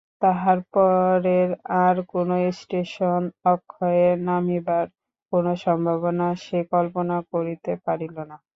[0.21, 1.49] তাহার পরের
[1.83, 4.85] আর-কোনো স্টেশনে অক্ষয়ের নামিবার
[5.33, 8.37] কোনো সম্ভাবনা সে কল্পনা করিতে পারিল না।